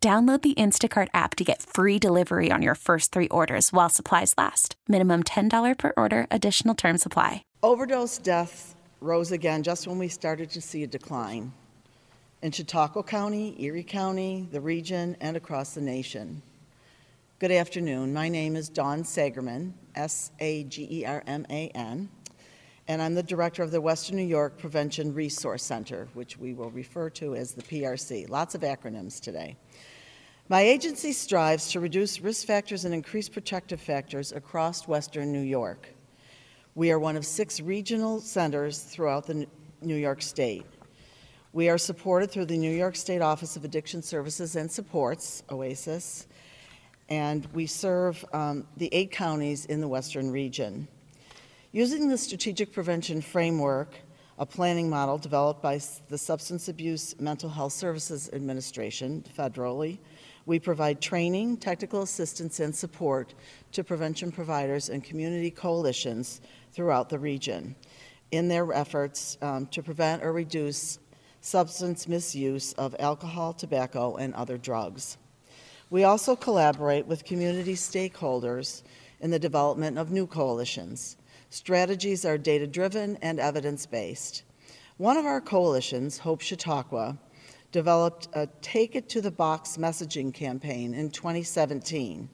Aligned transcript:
Download 0.00 0.40
the 0.40 0.54
Instacart 0.54 1.08
app 1.12 1.34
to 1.34 1.42
get 1.42 1.60
free 1.60 1.98
delivery 1.98 2.52
on 2.52 2.62
your 2.62 2.76
first 2.76 3.10
three 3.10 3.26
orders 3.30 3.72
while 3.72 3.88
supplies 3.88 4.32
last. 4.38 4.76
Minimum 4.86 5.24
$10 5.24 5.76
per 5.76 5.92
order, 5.96 6.28
additional 6.30 6.76
term 6.76 6.98
supply. 6.98 7.42
Overdose 7.64 8.18
deaths 8.18 8.76
rose 9.00 9.32
again 9.32 9.64
just 9.64 9.88
when 9.88 9.98
we 9.98 10.06
started 10.06 10.50
to 10.50 10.60
see 10.60 10.84
a 10.84 10.86
decline 10.86 11.52
in 12.42 12.52
Chautauqua 12.52 13.02
County, 13.02 13.60
Erie 13.60 13.82
County, 13.82 14.48
the 14.52 14.60
region, 14.60 15.16
and 15.20 15.36
across 15.36 15.74
the 15.74 15.80
nation. 15.80 16.42
Good 17.40 17.50
afternoon. 17.50 18.12
My 18.12 18.28
name 18.28 18.54
is 18.54 18.68
Dawn 18.68 19.02
Sagerman, 19.02 19.72
S 19.96 20.30
A 20.38 20.62
G 20.62 20.86
E 20.88 21.04
R 21.06 21.24
M 21.26 21.44
A 21.50 21.70
N, 21.74 22.08
and 22.88 23.02
I'm 23.02 23.14
the 23.14 23.22
director 23.22 23.62
of 23.62 23.70
the 23.70 23.82
Western 23.82 24.16
New 24.16 24.22
York 24.22 24.56
Prevention 24.56 25.12
Resource 25.12 25.62
Center, 25.62 26.08
which 26.14 26.38
we 26.38 26.54
will 26.54 26.70
refer 26.70 27.10
to 27.10 27.36
as 27.36 27.52
the 27.52 27.62
PRC. 27.62 28.30
Lots 28.30 28.54
of 28.54 28.62
acronyms 28.62 29.20
today. 29.20 29.56
My 30.48 30.62
agency 30.62 31.12
strives 31.12 31.70
to 31.72 31.80
reduce 31.80 32.22
risk 32.22 32.46
factors 32.46 32.86
and 32.86 32.94
increase 32.94 33.28
protective 33.28 33.78
factors 33.78 34.32
across 34.32 34.88
Western 34.88 35.30
New 35.30 35.42
York. 35.42 35.94
We 36.74 36.90
are 36.90 36.98
one 36.98 37.18
of 37.18 37.26
six 37.26 37.60
regional 37.60 38.20
centers 38.20 38.80
throughout 38.80 39.26
the 39.26 39.46
New 39.82 39.96
York 39.96 40.22
State. 40.22 40.64
We 41.52 41.68
are 41.68 41.76
supported 41.76 42.30
through 42.30 42.46
the 42.46 42.56
New 42.56 42.74
York 42.74 42.96
State 42.96 43.20
Office 43.20 43.56
of 43.56 43.66
Addiction 43.66 44.02
Services 44.02 44.56
and 44.56 44.70
Supports, 44.70 45.42
OASAS, 45.50 46.26
and 47.10 47.46
we 47.52 47.66
serve 47.66 48.24
um, 48.32 48.66
the 48.78 48.88
eight 48.92 49.10
counties 49.10 49.66
in 49.66 49.82
the 49.82 49.88
Western 49.88 50.30
region. 50.30 50.88
Using 51.72 52.08
the 52.08 52.16
Strategic 52.16 52.72
Prevention 52.72 53.20
Framework, 53.20 53.92
a 54.38 54.46
planning 54.46 54.88
model 54.88 55.18
developed 55.18 55.60
by 55.60 55.78
the 56.08 56.16
Substance 56.16 56.70
Abuse 56.70 57.14
Mental 57.20 57.50
Health 57.50 57.74
Services 57.74 58.30
Administration 58.32 59.22
federally, 59.36 59.98
we 60.46 60.58
provide 60.58 61.02
training, 61.02 61.58
technical 61.58 62.00
assistance, 62.00 62.60
and 62.60 62.74
support 62.74 63.34
to 63.72 63.84
prevention 63.84 64.32
providers 64.32 64.88
and 64.88 65.04
community 65.04 65.50
coalitions 65.50 66.40
throughout 66.72 67.10
the 67.10 67.18
region 67.18 67.76
in 68.30 68.48
their 68.48 68.72
efforts 68.72 69.36
um, 69.42 69.66
to 69.66 69.82
prevent 69.82 70.24
or 70.24 70.32
reduce 70.32 70.98
substance 71.42 72.08
misuse 72.08 72.72
of 72.72 72.96
alcohol, 72.98 73.52
tobacco, 73.52 74.16
and 74.16 74.32
other 74.32 74.56
drugs. 74.56 75.18
We 75.90 76.04
also 76.04 76.34
collaborate 76.34 77.06
with 77.06 77.26
community 77.26 77.74
stakeholders 77.74 78.84
in 79.20 79.30
the 79.30 79.38
development 79.38 79.98
of 79.98 80.10
new 80.10 80.26
coalitions. 80.26 81.18
Strategies 81.50 82.26
are 82.26 82.36
data 82.36 82.66
driven 82.66 83.16
and 83.22 83.40
evidence 83.40 83.86
based. 83.86 84.42
One 84.98 85.16
of 85.16 85.24
our 85.24 85.40
coalitions, 85.40 86.18
Hope 86.18 86.42
Chautauqua, 86.42 87.16
developed 87.72 88.28
a 88.34 88.48
Take 88.60 88.94
It 88.94 89.08
to 89.10 89.22
the 89.22 89.30
Box 89.30 89.78
messaging 89.78 90.32
campaign 90.34 90.92
in 90.92 91.10
2017 91.10 92.28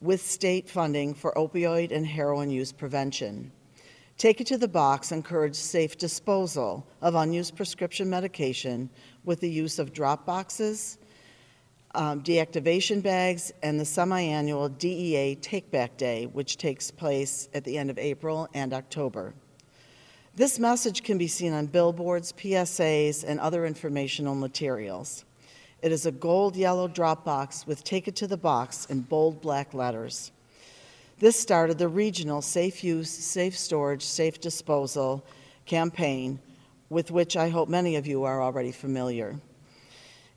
with 0.00 0.20
state 0.20 0.68
funding 0.68 1.14
for 1.14 1.32
opioid 1.34 1.92
and 1.92 2.04
heroin 2.04 2.50
use 2.50 2.72
prevention. 2.72 3.52
Take 4.18 4.40
It 4.40 4.46
to 4.48 4.58
the 4.58 4.66
Box 4.66 5.12
encouraged 5.12 5.56
safe 5.56 5.96
disposal 5.96 6.84
of 7.00 7.14
unused 7.14 7.54
prescription 7.54 8.10
medication 8.10 8.90
with 9.24 9.38
the 9.38 9.50
use 9.50 9.78
of 9.78 9.92
drop 9.92 10.26
boxes, 10.26 10.98
um, 11.96 12.22
deactivation 12.22 13.02
bags, 13.02 13.52
and 13.62 13.80
the 13.80 13.84
semi 13.84 14.20
annual 14.20 14.68
DEA 14.68 15.34
Take 15.36 15.70
Back 15.70 15.96
Day, 15.96 16.26
which 16.26 16.56
takes 16.56 16.90
place 16.90 17.48
at 17.54 17.64
the 17.64 17.78
end 17.78 17.90
of 17.90 17.98
April 17.98 18.48
and 18.54 18.72
October. 18.72 19.34
This 20.36 20.58
message 20.58 21.02
can 21.02 21.16
be 21.16 21.28
seen 21.28 21.54
on 21.54 21.66
billboards, 21.66 22.32
PSAs, 22.34 23.24
and 23.26 23.40
other 23.40 23.64
informational 23.64 24.34
materials. 24.34 25.24
It 25.80 25.92
is 25.92 26.04
a 26.04 26.12
gold 26.12 26.56
yellow 26.56 26.88
drop 26.88 27.24
box 27.24 27.66
with 27.66 27.84
Take 27.84 28.06
It 28.06 28.16
to 28.16 28.26
the 28.26 28.36
Box 28.36 28.84
in 28.86 29.00
bold 29.00 29.40
black 29.40 29.72
letters. 29.72 30.32
This 31.18 31.40
started 31.40 31.78
the 31.78 31.88
regional 31.88 32.42
Safe 32.42 32.84
Use, 32.84 33.10
Safe 33.10 33.56
Storage, 33.56 34.02
Safe 34.02 34.38
Disposal 34.38 35.24
campaign, 35.64 36.38
with 36.90 37.10
which 37.10 37.36
I 37.36 37.48
hope 37.48 37.70
many 37.70 37.96
of 37.96 38.06
you 38.06 38.24
are 38.24 38.42
already 38.42 38.72
familiar. 38.72 39.40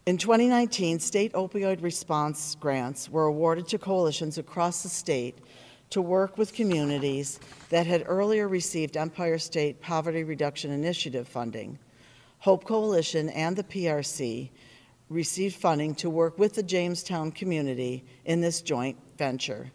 In 0.05 0.17
2019, 0.17 0.99
state 0.99 1.33
opioid 1.33 1.83
response 1.83 2.55
grants 2.55 3.09
were 3.09 3.25
awarded 3.25 3.67
to 3.67 3.77
coalitions 3.77 4.37
across 4.37 4.81
the 4.81 4.89
state 4.89 5.37
to 5.89 6.01
work 6.01 6.37
with 6.37 6.53
communities 6.53 7.39
that 7.69 7.85
had 7.85 8.03
earlier 8.05 8.47
received 8.47 8.95
Empire 8.95 9.37
State 9.37 9.81
Poverty 9.81 10.23
Reduction 10.23 10.71
Initiative 10.71 11.27
funding. 11.27 11.77
Hope 12.39 12.63
Coalition 12.63 13.29
and 13.29 13.55
the 13.55 13.63
PRC 13.63 14.49
received 15.09 15.55
funding 15.55 15.93
to 15.95 16.09
work 16.09 16.39
with 16.39 16.53
the 16.53 16.63
Jamestown 16.63 17.31
community 17.31 18.05
in 18.25 18.39
this 18.39 18.61
joint 18.61 18.97
venture. 19.17 19.71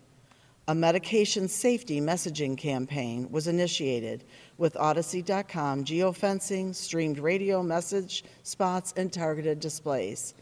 A 0.66 0.75
medication 0.75 1.47
safety 1.47 2.00
messaging 2.00 2.56
campaign 2.56 3.30
was 3.30 3.48
initiated 3.48 4.25
with 4.56 4.72
Audacy.com 4.75 5.84
geofencing, 5.84 6.75
streamed 6.75 7.19
radio 7.19 7.62
message 7.62 8.25
spots, 8.44 8.94
and 8.97 9.12
targeted 9.12 9.60
displays. 9.60 10.32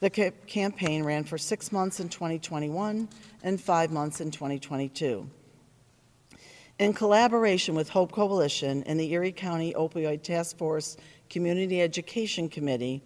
The 0.00 0.08
ca- 0.08 0.30
campaign 0.46 1.04
ran 1.04 1.24
for 1.24 1.36
six 1.36 1.72
months 1.72 2.00
in 2.00 2.08
2021 2.08 3.06
and 3.42 3.60
five 3.60 3.90
months 3.90 4.22
in 4.22 4.30
2022. 4.30 5.28
In 6.78 6.94
collaboration 6.94 7.74
with 7.74 7.90
Hope 7.90 8.12
Coalition 8.12 8.82
and 8.84 8.98
the 8.98 9.12
Erie 9.12 9.30
County 9.30 9.74
Opioid 9.74 10.22
Task 10.22 10.56
Force 10.56 10.96
Community 11.28 11.82
Education 11.82 12.48
Committee, 12.48 13.02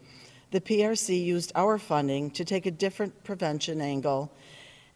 the 0.52 0.60
PRC 0.60 1.20
used 1.24 1.50
our 1.56 1.78
funding 1.78 2.30
to 2.30 2.44
take 2.44 2.66
a 2.66 2.70
different 2.70 3.24
prevention 3.24 3.80
angle 3.80 4.32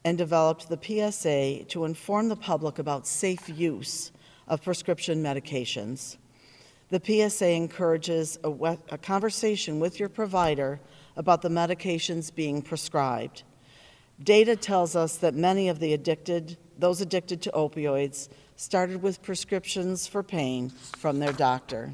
and 0.05 0.19
developed 0.19 0.69
the 0.69 0.79
PSA 0.81 1.65
to 1.65 1.85
inform 1.85 2.29
the 2.29 2.37
public 2.37 2.79
about 2.79 3.07
safe 3.07 3.49
use 3.49 4.13
of 4.47 4.63
prescription 4.63 5.23
medications. 5.23 6.17
The 6.91 7.01
PSA 7.03 7.51
encourages 7.51 8.39
a, 8.45 8.51
a 8.91 8.99
conversation 8.99 9.81
with 9.81 9.99
your 9.99 10.11
provider 10.11 10.79
about 11.17 11.41
the 11.41 11.49
medications 11.49 12.35
being 12.35 12.61
prescribed. 12.61 13.43
Data 14.23 14.55
tells 14.55 14.95
us 14.95 15.17
that 15.17 15.35
many 15.35 15.69
of 15.69 15.81
the 15.81 15.95
addicted, 15.95 16.59
those 16.79 17.01
addicted 17.01 17.41
to 17.43 17.51
opioids, 17.53 18.29
started 18.57 19.03
with 19.03 19.23
prescriptions 19.23 20.07
for 20.07 20.23
pain 20.23 20.69
from 20.69 21.19
their 21.19 21.33
doctor. 21.33 21.91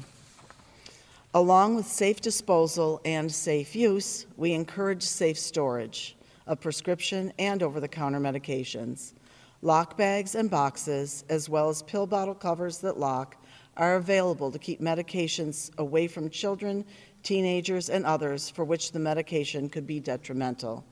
Along 1.33 1.75
with 1.75 1.87
safe 1.87 2.19
disposal 2.19 3.01
and 3.05 3.31
safe 3.31 3.75
use, 3.75 4.25
we 4.35 4.51
encourage 4.51 5.01
safe 5.01 5.39
storage 5.39 6.15
of 6.47 6.61
prescription 6.61 7.31
and 7.39 7.63
over 7.63 7.79
the 7.79 7.87
counter 7.87 8.19
medications. 8.19 9.13
Lock 9.61 9.97
bags 9.97 10.35
and 10.35 10.49
boxes, 10.49 11.23
as 11.29 11.47
well 11.47 11.69
as 11.69 11.83
pill 11.83 12.07
bottle 12.07 12.35
covers 12.35 12.79
that 12.79 12.97
lock, 12.97 13.37
are 13.77 13.95
available 13.95 14.51
to 14.51 14.59
keep 14.59 14.81
medications 14.81 15.69
away 15.77 16.07
from 16.07 16.29
children 16.29 16.83
teenagers, 17.23 17.89
and 17.89 18.05
others 18.05 18.49
for 18.49 18.65
which 18.65 18.91
the 18.91 18.99
medication 18.99 19.69
could 19.69 19.87
be 19.87 19.99
detrimental. 19.99 20.83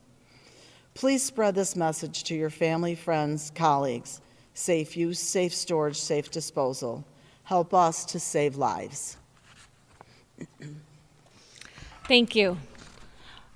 Please 0.94 1.22
spread 1.22 1.54
this 1.54 1.76
message 1.76 2.24
to 2.24 2.34
your 2.34 2.50
family, 2.50 2.94
friends, 2.94 3.52
colleagues. 3.54 4.20
Safe 4.54 4.96
use, 4.96 5.18
safe 5.18 5.54
storage, 5.54 5.98
safe 5.98 6.30
disposal. 6.30 7.04
Help 7.44 7.72
us 7.72 8.04
to 8.06 8.20
save 8.20 8.56
lives. 8.56 9.16
Thank 12.06 12.34
you. 12.34 12.56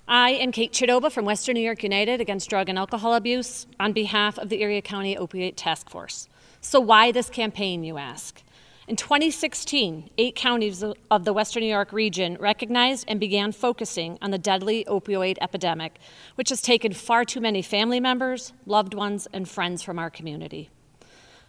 I 0.06 0.32
am 0.32 0.52
Kate 0.52 0.70
Chidoba 0.70 1.10
from 1.10 1.24
Western 1.24 1.54
New 1.54 1.62
York 1.62 1.82
United 1.82 2.20
Against 2.20 2.50
Drug 2.50 2.68
and 2.68 2.78
Alcohol 2.78 3.14
Abuse 3.14 3.66
on 3.80 3.94
behalf 3.94 4.38
of 4.38 4.50
the 4.50 4.60
Erie 4.60 4.82
County 4.82 5.16
Opioid 5.16 5.54
Task 5.56 5.88
Force. 5.88 6.28
So, 6.60 6.78
why 6.78 7.10
this 7.10 7.30
campaign, 7.30 7.82
you 7.84 7.96
ask? 7.96 8.42
In 8.86 8.96
2016, 8.96 10.10
eight 10.18 10.34
counties 10.34 10.84
of 11.10 11.24
the 11.24 11.32
Western 11.32 11.62
New 11.62 11.70
York 11.70 11.90
region 11.90 12.36
recognized 12.38 13.06
and 13.08 13.18
began 13.18 13.50
focusing 13.50 14.18
on 14.20 14.30
the 14.30 14.36
deadly 14.36 14.84
opioid 14.84 15.38
epidemic, 15.40 15.98
which 16.34 16.50
has 16.50 16.60
taken 16.60 16.92
far 16.92 17.24
too 17.24 17.40
many 17.40 17.62
family 17.62 17.98
members, 17.98 18.52
loved 18.66 18.92
ones, 18.92 19.26
and 19.32 19.48
friends 19.48 19.82
from 19.82 19.98
our 19.98 20.10
community. 20.10 20.68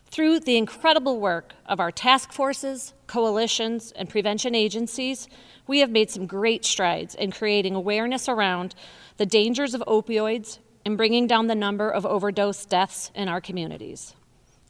Through 0.07 0.41
the 0.41 0.57
incredible 0.57 1.19
work 1.19 1.53
of 1.65 1.79
our 1.79 1.91
task 1.91 2.31
forces, 2.31 2.93
coalitions, 3.07 3.91
and 3.91 4.09
prevention 4.09 4.55
agencies, 4.55 5.27
we 5.67 5.79
have 5.79 5.89
made 5.89 6.09
some 6.09 6.25
great 6.25 6.63
strides 6.63 7.15
in 7.15 7.31
creating 7.31 7.75
awareness 7.75 8.29
around 8.29 8.75
the 9.17 9.25
dangers 9.25 9.73
of 9.73 9.83
opioids 9.87 10.59
and 10.85 10.97
bringing 10.97 11.27
down 11.27 11.47
the 11.47 11.55
number 11.55 11.89
of 11.89 12.05
overdose 12.05 12.65
deaths 12.65 13.11
in 13.15 13.27
our 13.27 13.41
communities. 13.41 14.13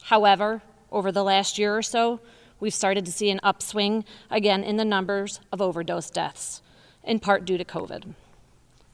However, 0.04 0.62
over 0.90 1.12
the 1.12 1.24
last 1.24 1.58
year 1.58 1.76
or 1.76 1.82
so, 1.82 2.20
we've 2.58 2.74
started 2.74 3.04
to 3.04 3.12
see 3.12 3.30
an 3.30 3.40
upswing 3.42 4.04
again 4.30 4.64
in 4.64 4.76
the 4.76 4.84
numbers 4.84 5.40
of 5.52 5.60
overdose 5.60 6.10
deaths, 6.10 6.62
in 7.04 7.20
part 7.20 7.44
due 7.44 7.58
to 7.58 7.64
COVID. 7.64 8.14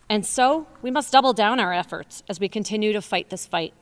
And 0.09 0.27
so 0.27 0.67
we 0.83 0.91
must 0.91 1.13
double 1.13 1.33
down 1.33 1.61
our 1.61 1.73
efforts 1.73 2.23
as 2.29 2.41
we 2.41 2.49
continue 2.49 2.93
to 2.93 3.01
fight 3.01 3.31
this 3.31 3.47
fight. 3.47 3.73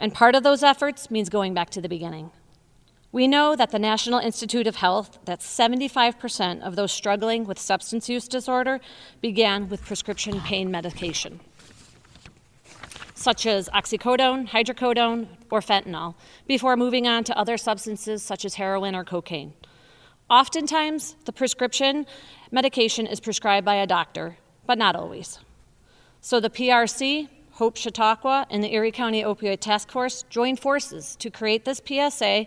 And 0.00 0.14
part 0.14 0.34
of 0.34 0.42
those 0.42 0.62
efforts 0.62 1.10
means 1.10 1.28
going 1.28 1.54
back 1.54 1.70
to 1.70 1.80
the 1.80 1.88
beginning. 1.88 2.30
We 3.10 3.26
know 3.26 3.56
that 3.56 3.70
the 3.70 3.78
National 3.78 4.18
Institute 4.18 4.66
of 4.66 4.76
Health 4.76 5.18
that 5.24 5.40
75% 5.40 6.60
of 6.60 6.76
those 6.76 6.92
struggling 6.92 7.44
with 7.46 7.58
substance 7.58 8.08
use 8.08 8.28
disorder 8.28 8.80
began 9.22 9.68
with 9.68 9.82
prescription 9.82 10.40
pain 10.42 10.70
medication, 10.70 11.40
such 13.14 13.46
as 13.46 13.70
oxycodone, 13.70 14.48
hydrocodone, 14.48 15.26
or 15.50 15.60
fentanyl, 15.60 16.16
before 16.46 16.76
moving 16.76 17.08
on 17.08 17.24
to 17.24 17.36
other 17.36 17.56
substances 17.56 18.22
such 18.22 18.44
as 18.44 18.54
heroin 18.54 18.94
or 18.94 19.04
cocaine. 19.04 19.54
Oftentimes, 20.28 21.16
the 21.24 21.32
prescription 21.32 22.04
medication 22.50 23.06
is 23.06 23.20
prescribed 23.20 23.64
by 23.64 23.76
a 23.76 23.86
doctor, 23.86 24.36
but 24.66 24.76
not 24.76 24.94
always. 24.94 25.38
So 26.20 26.40
the 26.40 26.50
PRC, 26.50 27.30
Hope 27.58 27.76
Chautauqua, 27.76 28.46
and 28.50 28.62
the 28.62 28.72
Erie 28.72 28.92
County 28.92 29.24
Opioid 29.24 29.58
Task 29.58 29.90
Force 29.90 30.24
joined 30.30 30.60
forces 30.60 31.16
to 31.16 31.28
create 31.28 31.64
this 31.64 31.82
PSA 31.84 32.46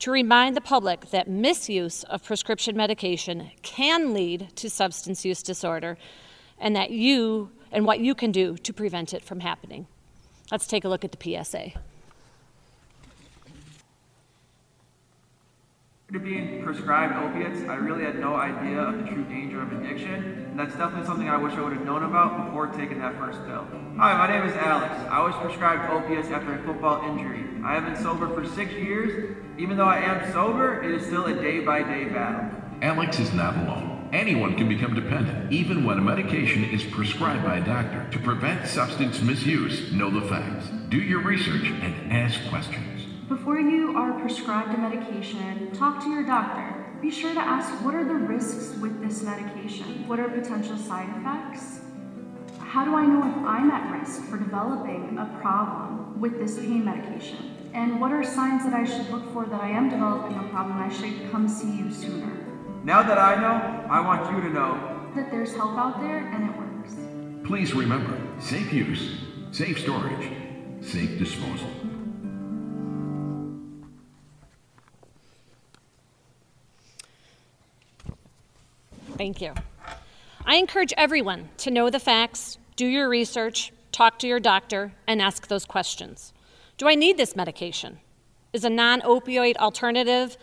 to 0.00 0.10
remind 0.10 0.54
the 0.54 0.60
public 0.60 1.08
that 1.08 1.26
misuse 1.26 2.04
of 2.04 2.22
prescription 2.22 2.76
medication 2.76 3.50
can 3.62 4.12
lead 4.12 4.54
to 4.56 4.68
substance 4.68 5.24
use 5.24 5.42
disorder 5.42 5.96
and 6.58 6.76
that 6.76 6.90
you 6.90 7.50
and 7.70 7.86
what 7.86 8.00
you 8.00 8.14
can 8.14 8.30
do 8.30 8.58
to 8.58 8.74
prevent 8.74 9.14
it 9.14 9.24
from 9.24 9.40
happening. 9.40 9.86
Let's 10.50 10.66
take 10.66 10.84
a 10.84 10.88
look 10.90 11.02
at 11.02 11.12
the 11.12 11.44
PSA. 11.44 11.72
To 16.12 16.20
being 16.20 16.62
prescribed 16.62 17.14
opiates, 17.16 17.66
I 17.70 17.76
really 17.76 18.04
had 18.04 18.18
no 18.18 18.34
idea 18.34 18.80
of 18.80 18.98
the 18.98 19.04
true 19.04 19.24
danger 19.24 19.62
of 19.62 19.72
addiction, 19.72 20.46
and 20.50 20.58
that's 20.58 20.74
definitely 20.74 21.06
something 21.06 21.26
I 21.26 21.38
wish 21.38 21.54
I 21.54 21.62
would 21.62 21.72
have 21.72 21.86
known 21.86 22.02
about 22.02 22.44
before 22.44 22.66
taking 22.66 22.98
that 22.98 23.16
first 23.16 23.42
pill. 23.46 23.66
Hi, 23.96 24.18
my 24.18 24.28
name 24.28 24.46
is 24.46 24.54
Alex. 24.56 24.94
I 25.08 25.22
was 25.22 25.34
prescribed 25.36 25.90
opiates 25.90 26.28
after 26.28 26.52
a 26.52 26.62
football 26.64 27.02
injury. 27.08 27.46
I 27.64 27.72
have 27.72 27.86
been 27.86 27.96
sober 27.96 28.28
for 28.28 28.46
six 28.54 28.74
years. 28.74 29.38
Even 29.56 29.78
though 29.78 29.86
I 29.86 30.00
am 30.00 30.30
sober, 30.34 30.82
it 30.82 30.90
is 30.90 31.06
still 31.06 31.24
a 31.24 31.34
day 31.34 31.60
by 31.60 31.82
day 31.82 32.04
battle. 32.04 32.60
Alex 32.82 33.18
is 33.18 33.32
not 33.32 33.56
alone. 33.56 34.10
Anyone 34.12 34.54
can 34.56 34.68
become 34.68 34.94
dependent, 34.94 35.50
even 35.50 35.82
when 35.82 35.96
a 35.96 36.02
medication 36.02 36.62
is 36.64 36.84
prescribed 36.84 37.42
by 37.42 37.56
a 37.56 37.64
doctor. 37.64 38.06
To 38.10 38.18
prevent 38.18 38.68
substance 38.68 39.22
misuse, 39.22 39.90
know 39.94 40.10
the 40.10 40.28
facts, 40.28 40.68
do 40.90 40.98
your 40.98 41.22
research, 41.22 41.64
and 41.64 42.12
ask 42.12 42.38
questions. 42.50 42.91
Before 43.28 43.58
you 43.58 43.96
are 43.96 44.18
prescribed 44.20 44.74
a 44.74 44.78
medication, 44.78 45.70
talk 45.72 46.02
to 46.02 46.10
your 46.10 46.24
doctor. 46.24 46.84
Be 47.00 47.10
sure 47.10 47.32
to 47.32 47.40
ask 47.40 47.70
what 47.84 47.94
are 47.94 48.04
the 48.04 48.14
risks 48.14 48.76
with 48.78 49.00
this 49.00 49.22
medication? 49.22 50.06
What 50.08 50.18
are 50.18 50.28
potential 50.28 50.76
side 50.76 51.08
effects? 51.20 51.80
How 52.58 52.84
do 52.84 52.96
I 52.96 53.06
know 53.06 53.20
if 53.20 53.36
I'm 53.46 53.70
at 53.70 53.96
risk 53.96 54.22
for 54.24 54.38
developing 54.38 55.18
a 55.18 55.38
problem 55.40 56.20
with 56.20 56.38
this 56.38 56.58
pain 56.58 56.84
medication? 56.84 57.70
And 57.74 58.00
what 58.00 58.10
are 58.10 58.24
signs 58.24 58.64
that 58.64 58.74
I 58.74 58.84
should 58.84 59.08
look 59.10 59.32
for 59.32 59.46
that 59.46 59.60
I 59.60 59.70
am 59.70 59.88
developing 59.88 60.36
a 60.36 60.48
problem 60.48 60.78
I 60.78 60.92
should 60.92 61.30
come 61.30 61.48
see 61.48 61.78
you 61.78 61.92
sooner? 61.92 62.36
Now 62.82 63.02
that 63.02 63.18
I 63.18 63.40
know, 63.40 63.88
I 63.88 64.00
want 64.00 64.34
you 64.34 64.42
to 64.42 64.50
know 64.50 65.10
that 65.14 65.30
there's 65.30 65.54
help 65.54 65.78
out 65.78 66.00
there 66.00 66.18
and 66.18 66.50
it 66.50 66.58
works. 66.58 67.46
Please 67.46 67.72
remember 67.72 68.18
safe 68.40 68.72
use, 68.72 69.18
safe 69.52 69.78
storage, 69.78 70.28
safe 70.80 71.18
disposal. 71.18 71.70
Thank 79.22 79.40
you. 79.40 79.54
I 80.44 80.56
encourage 80.56 80.92
everyone 80.96 81.50
to 81.58 81.70
know 81.70 81.90
the 81.90 82.00
facts, 82.00 82.58
do 82.74 82.84
your 82.84 83.08
research, 83.08 83.72
talk 83.92 84.18
to 84.18 84.26
your 84.26 84.40
doctor, 84.40 84.94
and 85.06 85.22
ask 85.22 85.46
those 85.46 85.64
questions. 85.64 86.32
Do 86.76 86.88
I 86.88 86.96
need 86.96 87.18
this 87.18 87.36
medication? 87.36 88.00
Is 88.52 88.64
a 88.64 88.68
non 88.68 89.00
opioid 89.02 89.56
alternative 89.58 90.36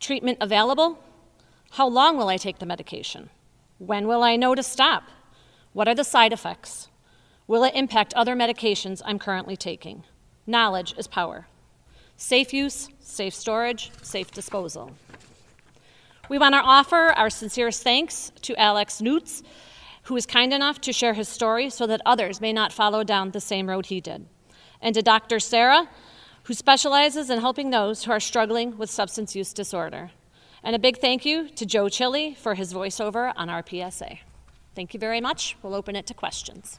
treatment 0.00 0.38
available? 0.40 0.98
How 1.70 1.86
long 1.86 2.16
will 2.16 2.26
I 2.26 2.38
take 2.38 2.58
the 2.58 2.66
medication? 2.66 3.30
When 3.78 4.08
will 4.08 4.24
I 4.24 4.34
know 4.34 4.56
to 4.56 4.64
stop? 4.64 5.04
What 5.72 5.86
are 5.86 5.94
the 5.94 6.02
side 6.02 6.32
effects? 6.32 6.88
Will 7.46 7.62
it 7.62 7.76
impact 7.76 8.14
other 8.14 8.34
medications 8.34 9.00
I'm 9.04 9.20
currently 9.20 9.56
taking? 9.56 10.02
Knowledge 10.44 10.92
is 10.98 11.06
power. 11.06 11.46
Safe 12.16 12.52
use, 12.52 12.88
safe 12.98 13.32
storage, 13.32 13.92
safe 14.02 14.32
disposal. 14.32 14.90
We 16.28 16.38
want 16.38 16.54
to 16.54 16.60
offer 16.60 17.12
our 17.16 17.28
sincerest 17.28 17.82
thanks 17.82 18.30
to 18.42 18.56
Alex 18.56 19.00
Newts, 19.00 19.42
who 20.04 20.14
was 20.14 20.24
kind 20.24 20.52
enough 20.52 20.80
to 20.82 20.92
share 20.92 21.14
his 21.14 21.28
story 21.28 21.68
so 21.68 21.86
that 21.86 22.00
others 22.06 22.40
may 22.40 22.52
not 22.52 22.72
follow 22.72 23.02
down 23.02 23.32
the 23.32 23.40
same 23.40 23.68
road 23.68 23.86
he 23.86 24.00
did, 24.00 24.26
and 24.80 24.94
to 24.94 25.02
Dr. 25.02 25.40
Sarah, 25.40 25.88
who 26.44 26.54
specializes 26.54 27.28
in 27.28 27.40
helping 27.40 27.70
those 27.70 28.04
who 28.04 28.12
are 28.12 28.20
struggling 28.20 28.78
with 28.78 28.90
substance 28.90 29.34
use 29.34 29.52
disorder. 29.52 30.10
And 30.62 30.76
a 30.76 30.78
big 30.78 30.98
thank 30.98 31.24
you 31.24 31.48
to 31.50 31.66
Joe 31.66 31.88
Chili 31.88 32.34
for 32.34 32.54
his 32.54 32.72
voiceover 32.72 33.32
on 33.36 33.48
our 33.48 33.64
PSA. 33.68 34.18
Thank 34.74 34.94
you 34.94 35.00
very 35.00 35.20
much. 35.20 35.56
We'll 35.62 35.74
open 35.74 35.96
it 35.96 36.06
to 36.06 36.14
questions. 36.14 36.78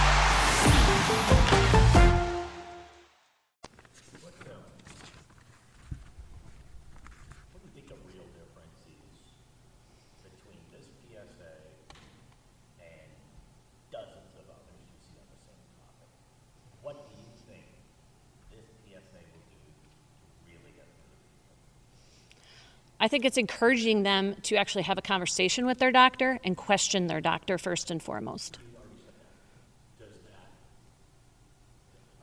I 23.03 23.07
think 23.07 23.25
it's 23.25 23.37
encouraging 23.37 24.03
them 24.03 24.35
to 24.43 24.57
actually 24.57 24.83
have 24.83 24.99
a 24.99 25.01
conversation 25.01 25.65
with 25.65 25.79
their 25.79 25.91
doctor 25.91 26.39
and 26.43 26.55
question 26.55 27.07
their 27.07 27.19
doctor 27.19 27.57
first 27.57 27.89
and 27.89 28.01
foremost. 28.01 28.59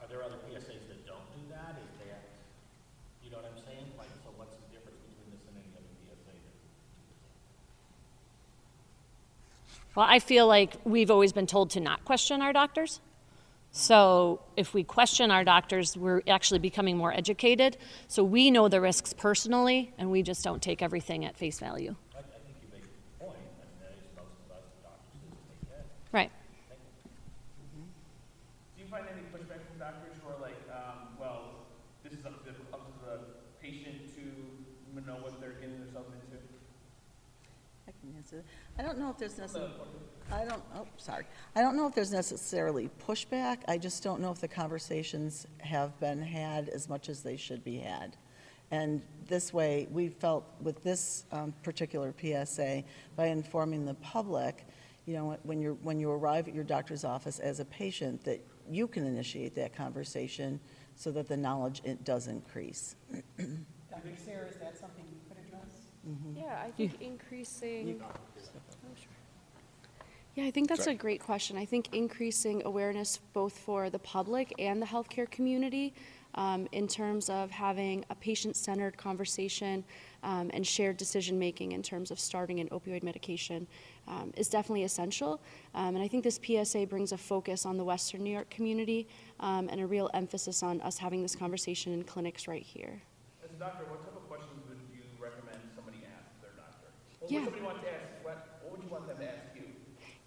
Are 0.00 0.06
there 0.08 0.22
other 0.22 0.36
PSAs 0.48 0.86
that 0.86 1.04
don't 1.04 1.18
do 1.34 1.42
that? 1.50 1.74
Is 1.82 2.06
that, 2.06 2.22
you 3.24 3.32
know 3.32 3.38
what 3.38 3.46
I'm 3.46 3.60
saying? 3.66 3.86
Like, 3.98 4.06
so 4.22 4.30
what's 4.36 4.54
the 4.54 4.76
difference 4.76 5.00
between 5.02 5.32
this 5.32 5.40
and 5.48 5.56
any 5.58 5.74
other 5.74 5.90
PSA? 6.06 6.36
Well, 9.96 10.06
I 10.08 10.20
feel 10.20 10.46
like 10.46 10.76
we've 10.84 11.10
always 11.10 11.32
been 11.32 11.48
told 11.48 11.70
to 11.70 11.80
not 11.80 12.04
question 12.04 12.40
our 12.40 12.52
doctors. 12.52 13.00
So 13.70 14.40
if 14.56 14.74
we 14.74 14.82
question 14.82 15.30
our 15.30 15.44
doctors, 15.44 15.96
we're 15.96 16.22
actually 16.26 16.58
becoming 16.58 16.96
more 16.96 17.12
educated. 17.12 17.76
So 18.08 18.24
we 18.24 18.50
know 18.50 18.68
the 18.68 18.80
risks 18.80 19.12
personally, 19.12 19.92
and 19.98 20.10
we 20.10 20.22
just 20.22 20.42
don't 20.42 20.62
take 20.62 20.82
everything 20.82 21.24
at 21.24 21.36
face 21.36 21.60
value. 21.60 21.94
I, 22.14 22.18
I 22.18 22.22
think 22.22 22.56
you 22.62 22.68
make 22.72 22.84
a 22.84 23.24
point, 23.24 23.36
and 23.38 23.70
that 23.82 23.92
is 23.92 24.08
most 24.16 24.34
of 24.48 24.56
us 24.56 24.64
doctors 24.82 25.20
who 25.22 25.36
are 25.36 25.76
that. 25.76 25.86
Right. 26.12 26.30
Mm-hmm. 27.60 27.86
Do 28.76 28.82
you 28.82 28.88
find 28.90 29.04
um, 30.72 31.08
well, 31.20 31.42
this 32.02 32.12
is 32.12 32.24
up 32.24 32.44
to, 32.44 32.50
the- 32.52 32.74
up 32.74 32.86
to 32.86 33.04
the 33.04 33.18
patient 33.60 34.14
to 34.16 35.06
know 35.06 35.16
what 35.22 35.40
they're 35.40 35.52
getting 35.60 35.80
themselves 35.80 36.08
into? 36.12 36.36
I 37.86 37.92
can 38.00 38.14
answer 38.16 38.36
that. 38.36 38.44
I 38.82 38.86
don't 38.86 38.98
know 38.98 39.10
if 39.10 39.18
there's 39.18 39.38
necessarily, 39.38 39.72
I 40.30 40.44
don't, 40.44 40.62
oh, 40.74 40.86
sorry. 40.98 41.24
I 41.56 41.62
don't 41.62 41.76
know 41.76 41.86
if 41.86 41.94
there's 41.94 42.12
necessarily 42.12 42.90
pushback. 43.06 43.58
I 43.66 43.78
just 43.78 44.02
don't 44.02 44.20
know 44.20 44.30
if 44.30 44.40
the 44.40 44.48
conversations 44.48 45.46
have 45.58 45.98
been 46.00 46.20
had 46.20 46.68
as 46.68 46.88
much 46.88 47.08
as 47.08 47.22
they 47.22 47.36
should 47.36 47.64
be 47.64 47.78
had. 47.78 48.16
And 48.70 49.00
this 49.26 49.52
way, 49.52 49.88
we 49.90 50.08
felt 50.08 50.44
with 50.60 50.82
this 50.82 51.24
um, 51.32 51.54
particular 51.62 52.12
PSA, 52.20 52.84
by 53.16 53.26
informing 53.26 53.86
the 53.86 53.94
public, 53.94 54.66
you 55.06 55.14
know, 55.14 55.38
when 55.44 55.62
you're, 55.62 55.74
when 55.74 55.98
you 55.98 56.10
arrive 56.10 56.48
at 56.48 56.54
your 56.54 56.64
doctor's 56.64 57.04
office 57.04 57.38
as 57.38 57.60
a 57.60 57.64
patient, 57.64 58.22
that 58.24 58.44
you 58.70 58.86
can 58.86 59.06
initiate 59.06 59.54
that 59.54 59.74
conversation 59.74 60.60
so 60.94 61.10
that 61.12 61.28
the 61.28 61.36
knowledge 61.36 61.80
it 61.84 62.04
does 62.04 62.26
increase. 62.26 62.96
Dr. 63.10 64.10
Sarah, 64.22 64.48
is 64.48 64.56
that 64.56 64.78
something 64.78 65.04
you 65.10 65.20
could 65.28 65.38
address? 65.46 65.86
Yeah, 66.36 66.62
I 66.62 66.70
think 66.72 67.00
increasing. 67.00 68.02
Oh, 68.02 68.10
sure. 68.94 69.17
Yeah, 70.38 70.44
I 70.44 70.52
think 70.52 70.68
that's 70.68 70.86
a 70.86 70.94
great 70.94 71.20
question. 71.20 71.58
I 71.58 71.64
think 71.64 71.92
increasing 71.96 72.62
awareness 72.64 73.18
both 73.32 73.58
for 73.58 73.90
the 73.90 73.98
public 73.98 74.54
and 74.60 74.80
the 74.80 74.86
healthcare 74.86 75.28
community 75.28 75.92
um, 76.36 76.68
in 76.70 76.86
terms 76.86 77.28
of 77.28 77.50
having 77.50 78.04
a 78.08 78.14
patient 78.14 78.54
centered 78.54 78.96
conversation 78.96 79.82
um, 80.22 80.48
and 80.54 80.64
shared 80.64 80.96
decision 80.96 81.40
making 81.40 81.72
in 81.72 81.82
terms 81.82 82.12
of 82.12 82.20
starting 82.20 82.60
an 82.60 82.68
opioid 82.68 83.02
medication 83.02 83.66
um, 84.06 84.32
is 84.36 84.48
definitely 84.48 84.84
essential. 84.84 85.40
Um, 85.74 85.96
and 85.96 86.04
I 86.04 86.06
think 86.06 86.22
this 86.22 86.38
PSA 86.40 86.86
brings 86.86 87.10
a 87.10 87.18
focus 87.18 87.66
on 87.66 87.76
the 87.76 87.84
Western 87.84 88.22
New 88.22 88.30
York 88.30 88.48
community 88.48 89.08
um, 89.40 89.68
and 89.68 89.80
a 89.80 89.86
real 89.88 90.08
emphasis 90.14 90.62
on 90.62 90.80
us 90.82 90.98
having 90.98 91.20
this 91.20 91.34
conversation 91.34 91.92
in 91.92 92.04
clinics 92.04 92.46
right 92.46 92.62
here. 92.62 93.02
As 93.42 93.50
a 93.50 93.54
doctor, 93.54 93.86
what 93.90 94.04
type 94.04 94.14
of 94.14 94.28
questions 94.28 94.62
would 94.68 94.78
you 94.94 95.02
recommend 95.20 95.58
somebody 95.74 95.98
ask 96.06 96.40
their 96.40 96.52
doctor? 96.54 96.86
What 97.18 97.28
Yeah. 97.28 97.40
would 97.40 97.46
somebody 97.46 97.64
want 97.64 97.82
to 97.82 97.88
ask, 97.90 98.06
what, 98.22 98.60
what 98.62 98.76
would 98.76 98.84
you 98.84 98.88
want 98.88 99.08
them 99.08 99.18
to 99.18 99.24
ask 99.24 99.42
you? 99.56 99.67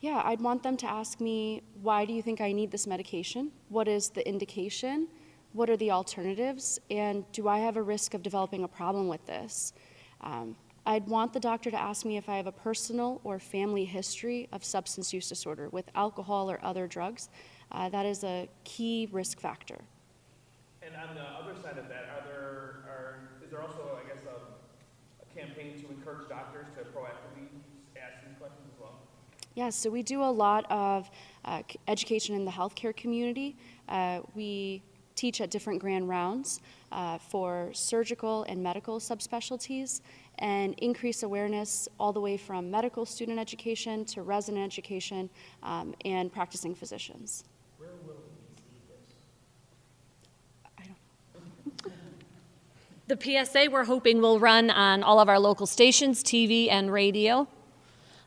Yeah, 0.02 0.24
I'd 0.26 0.42
want 0.42 0.64
them 0.64 0.78
to 0.78 0.90
ask 0.90 1.22
me, 1.22 1.62
why 1.84 2.06
do 2.06 2.14
you 2.14 2.24
think 2.24 2.42
I 2.42 2.52
need 2.52 2.72
this 2.72 2.88
medication? 2.88 3.52
What 3.70 3.88
is 3.88 4.10
the 4.10 4.28
indication? 4.28 5.08
What 5.54 5.70
are 5.70 5.78
the 5.78 5.92
alternatives? 5.92 6.80
And 6.90 7.24
do 7.32 7.48
I 7.48 7.60
have 7.60 7.78
a 7.78 7.84
risk 7.84 8.16
of 8.16 8.24
developing 8.24 8.64
a 8.64 8.68
problem 8.68 9.08
with 9.08 9.24
this? 9.28 9.74
Um, 10.22 10.56
I'd 10.88 11.08
want 11.08 11.34
the 11.34 11.40
doctor 11.40 11.70
to 11.70 11.80
ask 11.80 12.04
me 12.04 12.18
if 12.18 12.30
I 12.30 12.38
have 12.38 12.48
a 12.48 12.52
personal 12.52 13.22
or 13.24 13.38
family 13.38 13.86
history 13.86 14.50
of 14.52 14.66
substance 14.66 15.14
use 15.14 15.30
disorder 15.30 15.70
with 15.70 15.88
alcohol 15.94 16.50
or 16.50 16.60
other 16.66 16.88
drugs. 16.88 17.30
Uh, 17.72 17.88
that 17.90 18.08
is 18.08 18.24
a 18.24 18.50
key 18.64 19.08
risk 19.12 19.40
factor. 19.40 19.82
And 20.82 20.96
on 20.96 21.14
the 21.14 21.22
other 21.22 21.54
side 21.62 21.78
of 21.78 21.88
that, 21.90 22.10
are 22.10 22.26
there, 22.26 22.42
are, 22.90 23.20
is 23.44 23.52
there 23.52 23.62
also, 23.62 24.00
I 24.04 24.08
guess, 24.08 24.24
a, 24.26 24.34
a 25.22 25.40
campaign 25.40 25.80
to 25.80 25.88
encourage 25.94 26.28
doctors 26.28 26.66
to 26.74 26.82
proactively 26.90 27.46
ask 27.96 28.26
these 28.26 28.36
questions 28.40 28.66
as 28.74 28.82
well? 29.56 29.66
Yes, 29.66 29.76
so 29.76 29.90
we 29.90 30.04
do 30.04 30.24
a 30.24 30.32
lot 30.32 30.66
of 30.70 31.10
uh, 31.46 31.62
education 31.88 32.36
in 32.36 32.46
the 32.46 32.52
healthcare 32.52 32.96
community. 32.96 33.56
Uh, 33.90 34.22
we 34.36 34.82
teach 35.16 35.42
at 35.42 35.52
different 35.52 35.80
grand 35.80 36.08
rounds 36.10 36.62
uh, 36.92 37.18
for 37.18 37.70
surgical 37.74 38.44
and 38.44 38.62
medical 38.62 39.00
subspecialties 39.00 40.02
and 40.40 40.74
increase 40.80 41.24
awareness 41.24 41.88
all 42.00 42.12
the 42.12 42.20
way 42.20 42.38
from 42.38 42.72
medical 42.72 43.06
student 43.06 43.38
education 43.38 44.06
to 44.06 44.22
resident 44.22 44.64
education 44.64 45.30
um, 45.64 45.94
and 46.06 46.32
practicing 46.32 46.74
physicians. 46.74 47.44
Where 47.78 47.90
will 48.08 48.16
we 48.16 48.64
see 48.66 48.80
this? 51.86 51.92
The 53.08 53.46
PSA 53.46 53.70
we're 53.70 53.84
hoping 53.86 54.22
will 54.22 54.40
run 54.40 54.70
on 54.70 55.04
all 55.04 55.20
of 55.20 55.30
our 55.30 55.40
local 55.40 55.68
stations, 55.68 56.24
TV 56.24 56.70
and 56.72 56.92
radio. 56.92 57.48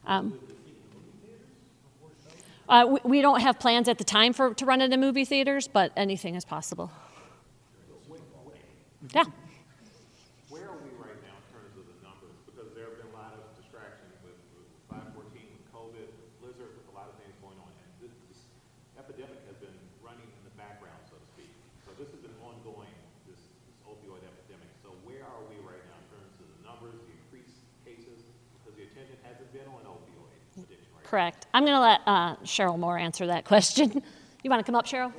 Um, 0.07 0.39
uh, 2.69 2.87
we, 2.89 3.01
we 3.05 3.21
don't 3.21 3.41
have 3.41 3.59
plans 3.59 3.89
at 3.89 3.99
the 3.99 4.05
time 4.05 4.33
for 4.33 4.55
to 4.55 4.65
run 4.65 4.81
it 4.81 4.93
in 4.93 5.01
movie 5.01 5.25
theaters, 5.25 5.69
but 5.69 5.93
anything 5.97 6.35
is 6.35 6.45
possible. 6.45 6.91
Yeah. 9.13 9.29
Where 10.49 10.65
are 10.65 10.81
we 10.81 10.89
right 10.97 11.21
now 11.21 11.37
in 11.37 11.47
terms 11.53 11.77
of 11.77 11.85
the 11.85 11.99
numbers? 12.01 12.33
Because 12.49 12.73
there 12.73 12.89
have 12.89 12.97
been 12.97 13.13
a 13.13 13.17
lot 13.17 13.37
of 13.37 13.45
distractions 13.53 14.17
with, 14.25 14.41
with 14.57 14.65
514, 14.89 15.45
with 15.45 15.69
COVID, 15.77 16.09
with 16.09 16.33
Blizzard, 16.41 16.73
with 16.73 16.89
a 16.89 16.95
lot 16.97 17.13
of 17.13 17.21
things 17.21 17.37
going 17.45 17.61
on. 17.61 17.69
And 17.69 17.91
this, 18.01 18.17
this 18.33 18.49
epidemic 18.97 19.45
has 19.45 19.61
been 19.61 19.77
running 20.01 20.25
in 20.25 20.43
the 20.49 20.57
background, 20.57 20.97
so 21.05 21.21
to 21.21 21.27
speak. 21.37 21.53
So 21.85 21.93
this 22.01 22.09
has 22.17 22.21
been 22.25 22.33
ongoing, 22.41 22.97
this, 23.29 23.45
this 23.69 23.77
opioid 23.85 24.25
epidemic. 24.25 24.73
So 24.81 24.97
where 25.05 25.29
are 25.29 25.45
we 25.53 25.61
right 25.61 25.85
now 25.85 26.01
in 26.01 26.07
terms 26.09 26.33
of 26.41 26.49
the 26.49 26.61
numbers, 26.65 26.97
the 26.97 27.13
increased 27.13 27.61
cases? 27.85 28.25
Because 28.57 28.73
the 28.81 28.89
attention 28.89 29.21
hasn't 29.21 29.53
been 29.53 29.69
on 29.69 29.85
opioid 29.85 29.95
addiction 29.95 30.01
right 30.01 30.09
now. 30.09 30.14
Correct. 31.05 31.47
I'm 31.55 31.65
going 31.65 31.77
to 31.77 31.81
let 31.81 32.01
uh, 32.07 32.37
Cheryl 32.45 32.79
Moore 32.79 32.99
answer 32.99 33.27
that 33.27 33.45
question. 33.53 34.03
You 34.43 34.51
want 34.51 34.61
to 34.61 34.65
come 34.65 34.75
up, 34.75 34.87
Cheryl? 34.87 35.13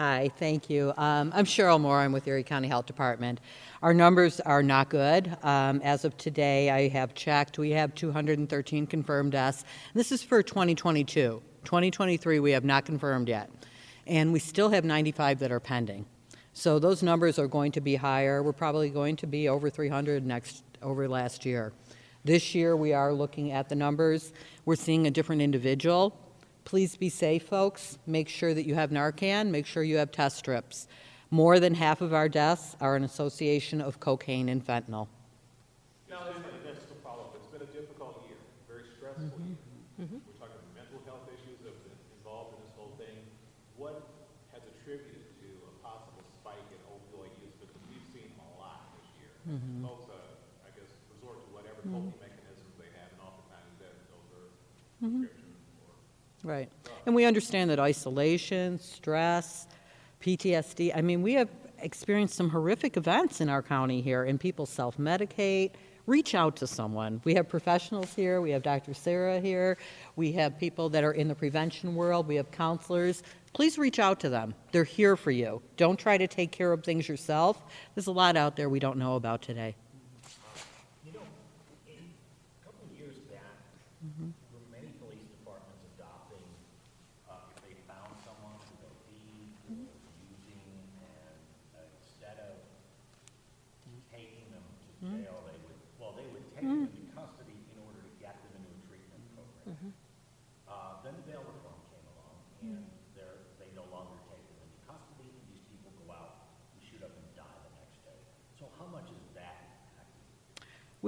Hi, 0.00 0.30
thank 0.38 0.70
you. 0.70 0.94
Um, 0.96 1.30
I'm 1.34 1.44
Cheryl 1.44 1.78
Moore. 1.78 1.98
I'm 1.98 2.12
with 2.12 2.26
Erie 2.26 2.42
County 2.42 2.68
Health 2.68 2.86
Department. 2.86 3.38
Our 3.82 3.92
numbers 3.92 4.40
are 4.40 4.62
not 4.62 4.88
good. 4.88 5.36
Um, 5.42 5.82
as 5.82 6.06
of 6.06 6.16
today, 6.16 6.70
I 6.70 6.88
have 6.88 7.12
checked. 7.12 7.58
We 7.58 7.72
have 7.72 7.94
213 7.94 8.86
confirmed 8.86 9.32
deaths. 9.32 9.62
This 9.92 10.10
is 10.10 10.22
for 10.22 10.42
2022. 10.42 11.42
2023, 11.64 12.40
we 12.40 12.52
have 12.52 12.64
not 12.64 12.86
confirmed 12.86 13.28
yet. 13.28 13.50
And 14.06 14.32
we 14.32 14.38
still 14.38 14.70
have 14.70 14.86
95 14.86 15.38
that 15.40 15.52
are 15.52 15.60
pending. 15.60 16.06
So 16.52 16.78
those 16.78 17.02
numbers 17.02 17.38
are 17.38 17.46
going 17.46 17.72
to 17.72 17.80
be 17.80 17.96
higher. 17.96 18.42
We're 18.42 18.52
probably 18.52 18.90
going 18.90 19.16
to 19.16 19.26
be 19.26 19.48
over 19.48 19.70
300 19.70 20.26
next 20.26 20.62
over 20.82 21.08
last 21.08 21.46
year. 21.46 21.72
This 22.24 22.54
year, 22.54 22.76
we 22.76 22.92
are 22.92 23.12
looking 23.14 23.50
at 23.52 23.68
the 23.68 23.74
numbers. 23.74 24.32
We're 24.66 24.76
seeing 24.76 25.06
a 25.06 25.10
different 25.10 25.40
individual. 25.40 26.18
Please 26.64 26.96
be 26.96 27.08
safe, 27.08 27.44
folks. 27.44 27.98
Make 28.06 28.28
sure 28.28 28.52
that 28.52 28.66
you 28.66 28.74
have 28.74 28.90
Narcan. 28.90 29.48
Make 29.48 29.64
sure 29.64 29.82
you 29.82 29.96
have 29.96 30.12
test 30.12 30.36
strips. 30.36 30.86
More 31.30 31.58
than 31.60 31.74
half 31.74 32.00
of 32.02 32.12
our 32.12 32.28
deaths 32.28 32.76
are 32.80 32.96
an 32.96 33.04
association 33.04 33.80
of 33.80 34.00
cocaine 34.00 34.48
and 34.50 34.60
fentanyl. 34.60 35.08
Now, 36.10 36.26
it's 36.28 36.42
been, 36.44 36.74
just 36.74 36.88
to 36.90 36.94
follow 37.02 37.30
up, 37.30 37.38
it's 37.40 37.48
been 37.48 37.62
a 37.62 37.72
difficult 37.72 38.20
year, 38.28 38.36
very 38.68 38.84
stressful 38.98 39.30
year. 39.46 39.56
We're 39.96 40.36
talking 40.36 40.60
mental 40.76 41.00
health 41.06 41.24
issues 41.32 41.56
that 41.64 41.72
have 41.72 41.82
been 41.86 41.96
involved 42.20 42.58
in 42.58 42.66
this 42.66 42.74
whole 42.76 42.92
thing. 43.00 43.16
What 43.80 44.10
has 44.52 44.60
attributed 44.60 45.24
to 45.40 45.48
a 45.70 45.72
possible 45.80 46.20
spike 46.42 46.68
in 46.68 46.82
opioid 46.90 47.32
use? 47.40 47.54
Because 47.62 47.80
we've 47.88 48.04
seen 48.12 48.28
a 48.36 48.48
lot 48.60 48.90
Mm-hmm. 49.50 49.84
Folks, 49.84 50.06
uh, 50.08 50.66
I 50.66 50.70
guess, 50.78 50.88
resort 51.12 51.42
to 51.42 51.50
whatever 51.54 51.82
coping 51.82 52.14
mm-hmm. 52.14 52.22
mechanisms 52.22 52.74
they 52.78 52.90
have, 52.94 53.10
and 53.10 53.20
oftentimes 53.20 53.74
that, 53.82 53.94
those 54.14 54.30
are 54.38 54.46
mm-hmm. 55.02 55.20
prescription 55.26 55.50
or 55.82 56.50
Right. 56.50 56.70
And 57.06 57.14
we 57.14 57.24
understand 57.24 57.70
that 57.70 57.80
isolation, 57.80 58.78
stress, 58.78 59.66
PTSD, 60.22 60.92
I 60.94 61.00
mean, 61.00 61.22
we 61.22 61.34
have 61.34 61.48
experienced 61.82 62.34
some 62.34 62.50
horrific 62.50 62.96
events 62.96 63.40
in 63.40 63.48
our 63.48 63.62
county 63.62 64.00
here, 64.00 64.24
and 64.24 64.38
people 64.38 64.66
self 64.66 64.98
medicate. 64.98 65.72
Reach 66.06 66.34
out 66.34 66.56
to 66.56 66.66
someone. 66.66 67.20
We 67.24 67.34
have 67.34 67.48
professionals 67.48 68.14
here. 68.14 68.40
We 68.40 68.50
have 68.50 68.62
Dr. 68.62 68.94
Sarah 68.94 69.38
here. 69.38 69.78
We 70.16 70.32
have 70.32 70.58
people 70.58 70.88
that 70.88 71.04
are 71.04 71.12
in 71.12 71.28
the 71.28 71.34
prevention 71.34 71.94
world. 71.94 72.26
We 72.26 72.34
have 72.36 72.50
counselors. 72.50 73.22
Please 73.52 73.76
reach 73.78 73.98
out 73.98 74.20
to 74.20 74.28
them. 74.28 74.54
They're 74.72 74.84
here 74.84 75.16
for 75.16 75.30
you. 75.30 75.60
Don't 75.76 75.98
try 75.98 76.16
to 76.16 76.26
take 76.28 76.52
care 76.52 76.72
of 76.72 76.84
things 76.84 77.08
yourself. 77.08 77.60
There's 77.94 78.06
a 78.06 78.12
lot 78.12 78.36
out 78.36 78.56
there 78.56 78.68
we 78.68 78.78
don't 78.78 78.96
know 78.96 79.16
about 79.16 79.42
today. 79.42 79.74
You 81.04 81.12
know, 81.12 81.26
in, 81.90 81.98
a 81.98 82.64
couple 82.64 82.86
of 82.86 82.92
years 82.96 83.16
back, 83.26 83.42
were 84.54 84.62
many 84.70 84.88
police 85.02 85.26
departments 85.28 85.82
adopting, 85.98 86.46
uh, 87.28 87.42
if 87.50 87.58
they 87.66 87.74
found 87.90 88.14
someone 88.22 88.54
who 88.64 88.74
they 88.80 88.94
thieved 89.10 89.58
or 89.66 89.98
was 89.98 90.14
using, 90.30 90.62
and 90.70 91.42
uh, 91.74 91.82
instead 92.00 92.38
of 92.46 92.54
taking 94.14 94.46
them 94.54 94.62
to 94.62 95.20
jail, 95.20 95.42
they 95.50 95.58
would, 95.66 95.78
well, 95.98 96.14
they 96.14 96.24
would 96.30 96.46
take 96.54 96.64
them 96.64 96.86
into 96.86 97.02
custody 97.18 97.58
in 97.74 97.78
order 97.82 97.98
to 97.98 98.12
get 98.22 98.38
them 98.46 98.54
into 98.62 98.70
a 98.72 98.82
treatment 98.86 99.20
program. 99.34 99.90
Uh, 100.70 101.02
then 101.02 101.18
the 101.18 101.26
bail 101.26 101.42
reform 101.42 101.82
came 101.90 102.06
along, 102.14 102.38
and 102.62 102.84
they're, 103.18 103.42
they 103.58 103.66
no 103.74 103.82
longer 103.90 104.14
take 104.30 104.44
them 104.46 104.58
into 104.62 104.78
custody, 104.86 105.26
and 105.26 105.44
these 105.50 105.64
people 105.66 105.90
go 106.06 106.14
out 106.14 106.46
and 106.72 106.78
shoot 106.86 107.02
up 107.02 107.10
and 107.10 107.26
die 107.34 107.58
the 107.66 107.72
next 107.82 107.98
day. 108.06 108.20
So 108.54 108.70
how 108.78 108.86
much 108.92 109.10
is 109.10 109.24
that 109.34 109.66
impacting? 109.66 110.22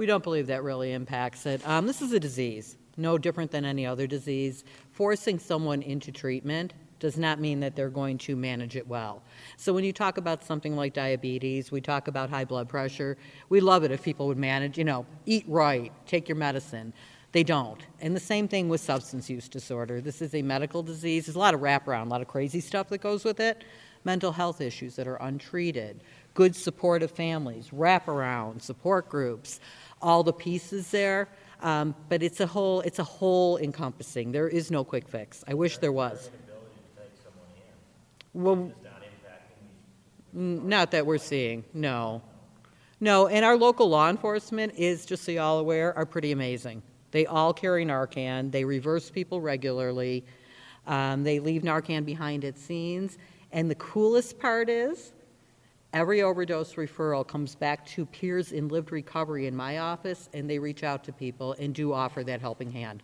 We 0.03 0.07
don't 0.07 0.21
believe 0.21 0.47
that 0.47 0.63
really 0.63 0.91
impacts 0.91 1.45
it. 1.45 1.65
Um, 1.65 1.87
this 1.87 2.01
is 2.01 2.11
a 2.11 2.19
disease, 2.19 2.75
no 2.97 3.17
different 3.17 3.51
than 3.51 3.63
any 3.63 3.85
other 3.85 4.05
disease. 4.05 4.65
Forcing 4.91 5.39
someone 5.39 5.81
into 5.81 6.11
treatment 6.11 6.73
does 6.99 7.17
not 7.17 7.39
mean 7.39 7.61
that 7.61 7.77
they're 7.77 7.87
going 7.87 8.17
to 8.17 8.35
manage 8.35 8.75
it 8.75 8.85
well. 8.85 9.23
So 9.55 9.71
when 9.71 9.85
you 9.85 9.93
talk 9.93 10.17
about 10.17 10.43
something 10.43 10.75
like 10.75 10.93
diabetes, 10.93 11.71
we 11.71 11.79
talk 11.79 12.09
about 12.09 12.29
high 12.29 12.43
blood 12.43 12.67
pressure, 12.67 13.17
we 13.47 13.61
love 13.61 13.85
it 13.85 13.91
if 13.91 14.03
people 14.03 14.27
would 14.27 14.37
manage, 14.37 14.77
you 14.77 14.83
know, 14.83 15.05
eat 15.25 15.45
right, 15.47 15.89
take 16.05 16.27
your 16.27 16.35
medicine. 16.35 16.91
They 17.31 17.43
don't. 17.43 17.81
And 18.01 18.13
the 18.13 18.19
same 18.19 18.49
thing 18.49 18.67
with 18.67 18.81
substance 18.81 19.29
use 19.29 19.47
disorder. 19.47 20.01
This 20.01 20.21
is 20.21 20.35
a 20.35 20.41
medical 20.41 20.83
disease. 20.83 21.27
There's 21.27 21.37
a 21.37 21.39
lot 21.39 21.53
of 21.53 21.61
wraparound, 21.61 22.07
a 22.07 22.09
lot 22.09 22.21
of 22.21 22.27
crazy 22.27 22.59
stuff 22.59 22.89
that 22.89 22.99
goes 22.99 23.23
with 23.23 23.39
it. 23.39 23.63
Mental 24.03 24.33
health 24.33 24.59
issues 24.59 24.97
that 24.97 25.07
are 25.07 25.15
untreated, 25.15 26.03
good 26.33 26.53
supportive 26.53 27.09
families, 27.09 27.69
wraparound, 27.69 28.61
support 28.61 29.07
groups, 29.07 29.61
all 30.03 30.21
the 30.23 30.33
pieces 30.33 30.91
there. 30.91 31.29
Um, 31.61 31.95
but 32.09 32.21
it's 32.21 32.41
a 32.41 32.45
whole, 32.45 32.81
it's 32.81 32.99
a 32.99 33.03
whole 33.03 33.57
encompassing. 33.57 34.33
There 34.33 34.49
is 34.49 34.69
no 34.69 34.83
quick 34.83 35.07
fix. 35.07 35.43
I 35.47 35.53
wish 35.53 35.77
there 35.77 35.93
was. 35.93 36.29
Well, 38.33 38.71
not 40.33 40.91
that 40.91 41.05
we're 41.05 41.19
seeing, 41.19 41.63
no. 41.73 42.21
No, 42.99 43.27
and 43.27 43.45
our 43.45 43.55
local 43.55 43.89
law 43.89 44.09
enforcement 44.09 44.73
is, 44.77 45.05
just 45.05 45.23
so 45.23 45.31
y'all 45.31 45.59
aware, 45.59 45.95
are 45.97 46.05
pretty 46.05 46.31
amazing. 46.31 46.81
They 47.11 47.25
all 47.25 47.53
carry 47.53 47.85
Narcan. 47.85 48.51
They 48.51 48.65
reverse 48.65 49.09
people 49.09 49.39
regularly. 49.39 50.25
Um, 50.87 51.23
they 51.23 51.39
leave 51.39 51.61
Narcan 51.61 52.05
behind 52.05 52.43
at 52.43 52.57
scenes. 52.57 53.17
And 53.51 53.69
the 53.69 53.75
coolest 53.75 54.39
part 54.39 54.67
is, 54.67 55.13
every 55.93 56.21
overdose 56.21 56.73
referral 56.73 57.25
comes 57.25 57.55
back 57.55 57.85
to 57.85 58.05
peers 58.07 58.51
in 58.51 58.67
lived 58.67 58.91
recovery 58.91 59.47
in 59.47 59.55
my 59.55 59.77
office, 59.77 60.29
and 60.33 60.49
they 60.49 60.59
reach 60.59 60.83
out 60.83 61.03
to 61.05 61.13
people 61.13 61.53
and 61.59 61.73
do 61.73 61.93
offer 61.93 62.23
that 62.23 62.41
helping 62.41 62.71
hand. 62.71 63.03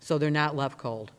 So 0.00 0.18
they're 0.18 0.30
not 0.30 0.54
left 0.54 0.76
cold. 0.76 1.12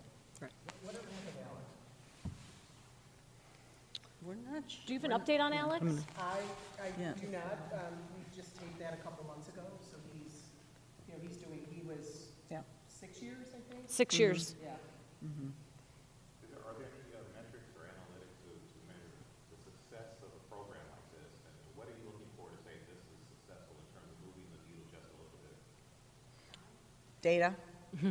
We're 4.22 4.36
not 4.52 4.64
Do 4.88 4.94
you 4.94 5.00
have 5.00 5.10
an 5.10 5.14
update 5.14 5.40
on 5.40 5.54
Alex? 5.54 5.86
I, 6.18 6.42
I 6.82 6.90
Yeah. 7.00 7.14
do 7.14 7.28
not, 7.30 7.62
um, 7.78 7.94
we 8.18 8.26
just 8.36 8.58
taped 8.58 8.80
that 8.80 8.94
a 8.94 8.98
couple 8.98 9.24
months 9.26 9.48
ago, 9.50 9.62
so 9.86 9.98
he's, 10.18 10.50
you 11.06 11.14
know, 11.14 11.22
he's 11.22 11.38
doing, 11.38 11.62
he 11.70 11.86
was 11.86 12.34
Yeah. 12.50 12.62
six 12.90 13.22
years, 13.22 13.54
I 13.54 13.62
think? 13.70 13.86
Six 13.86 14.18
years. 14.18 14.56
Yeah. 14.66 14.74
Is 15.22 16.50
there, 16.50 16.58
are 16.66 16.74
there 16.74 16.90
any 16.90 17.14
uh, 17.14 17.22
metrics 17.38 17.70
or 17.78 17.86
analytics 17.86 18.34
to, 18.46 18.50
to 18.50 18.78
measure 18.90 19.14
the 19.54 19.58
success 19.62 20.18
of 20.26 20.34
a 20.34 20.42
program 20.50 20.82
like 20.90 21.06
this? 21.22 21.30
And 21.46 21.54
what 21.78 21.86
are 21.86 21.94
you 21.94 22.10
looking 22.10 22.30
for 22.34 22.50
to 22.50 22.58
say 22.66 22.74
this 22.90 22.98
is 23.06 23.22
successful 23.30 23.78
in 23.78 23.86
terms 23.94 24.10
of 24.10 24.18
moving 24.26 24.50
the 24.50 24.58
needle 24.66 24.90
just 24.90 25.06
a 25.06 25.14
little 25.22 25.38
bit? 25.46 25.54
Data. 27.26 27.56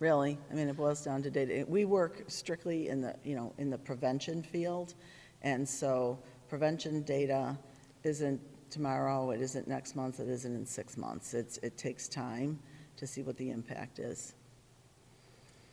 Really, 0.00 0.36
I 0.50 0.54
mean, 0.54 0.66
it 0.66 0.76
boils 0.76 1.04
down 1.04 1.22
to 1.22 1.30
data. 1.30 1.64
We 1.68 1.84
work 1.84 2.24
strictly 2.26 2.88
in 2.88 3.00
the, 3.02 3.14
you 3.22 3.36
know, 3.36 3.52
in 3.56 3.70
the 3.70 3.78
prevention 3.78 4.42
field, 4.42 4.94
and 5.42 5.68
so 5.68 6.18
prevention 6.48 7.02
data 7.02 7.56
isn't 8.02 8.40
tomorrow, 8.68 9.30
it 9.30 9.40
isn't 9.40 9.68
next 9.68 9.94
month, 9.94 10.18
it 10.18 10.28
isn't 10.28 10.52
in 10.56 10.66
six 10.66 10.96
months. 10.96 11.34
It's, 11.34 11.58
it 11.58 11.78
takes 11.78 12.08
time 12.08 12.58
to 12.96 13.06
see 13.06 13.22
what 13.22 13.36
the 13.36 13.50
impact 13.52 14.00
is. 14.00 14.34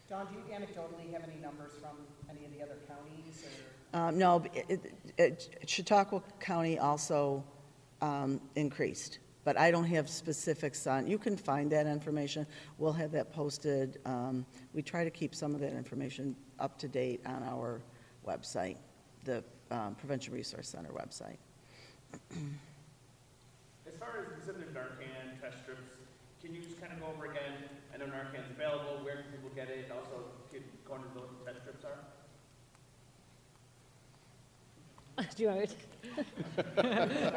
Dawn, 0.07 0.27
do 0.27 0.35
you 0.35 0.55
anecdotally 0.55 1.11
have 1.11 1.23
any 1.23 1.41
numbers 1.41 1.71
from 1.81 1.97
any 2.29 2.45
of 2.45 2.51
the 2.55 2.61
other 2.61 2.77
counties 2.87 3.43
or? 3.95 3.99
Um, 3.99 4.19
No, 4.19 4.37
but 4.41 4.55
it- 4.55 4.93
it- 5.17 5.63
Chautauqua 5.65 6.21
County 6.39 6.77
also 6.77 7.43
um, 8.03 8.39
increased, 8.55 9.17
but 9.43 9.57
I 9.57 9.71
don't 9.71 9.85
have 9.85 10.09
specifics 10.09 10.85
on, 10.87 11.07
you 11.07 11.17
can 11.17 11.37
find 11.37 11.71
that 11.71 11.87
information. 11.87 12.45
We'll 12.77 12.93
have 12.93 13.11
that 13.13 13.31
posted. 13.31 13.99
Um, 14.05 14.45
We 14.73 14.81
try 14.81 15.03
to 15.03 15.09
keep 15.09 15.33
some 15.33 15.55
of 15.55 15.61
that 15.61 15.73
information 15.73 16.35
up 16.59 16.77
to 16.79 16.87
date 16.87 17.21
on 17.25 17.43
our 17.43 17.81
website, 18.27 18.77
the 19.23 19.43
um, 19.71 19.95
Prevention 19.95 20.33
Resource 20.33 20.69
Center 20.69 20.89
website. 20.89 21.37
As 23.87 23.95
far 23.99 24.19
as 24.19 24.27
specific 24.37 24.73
Narcan 24.73 25.41
test 25.41 25.57
strips, 25.63 25.89
can 26.41 26.53
you 26.53 26.61
just 26.61 26.79
kind 26.79 26.93
of 26.93 26.99
go 26.99 27.07
over 27.07 27.25
again? 27.25 27.53
I 27.93 27.97
know 27.97 28.05
Narcan's 28.05 28.49
available, 28.51 29.03
where 29.03 29.23
can 29.23 29.31
people 29.31 29.49
get 29.55 29.69
it, 29.69 29.91
also 29.91 30.25
can 30.51 30.63
go 30.87 30.95
into 30.95 31.07
those 31.15 31.29
test 31.45 31.61
strips 31.61 31.85
are? 31.85 32.18
Do 35.35 35.43
you 35.43 35.49
want? 35.49 35.75